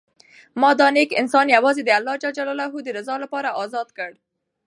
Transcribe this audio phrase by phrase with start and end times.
[0.61, 2.15] ما دا نېک انسان یوازې د الله
[2.83, 4.11] د رضا لپاره ازاد کړ.